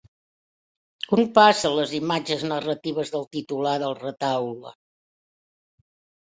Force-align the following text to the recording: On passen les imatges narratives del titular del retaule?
On 1.17 1.27
passen 1.35 1.75
les 1.79 1.93
imatges 1.97 2.45
narratives 2.53 3.13
del 3.17 3.27
titular 3.37 3.75
del 3.85 3.95
retaule? 4.01 4.75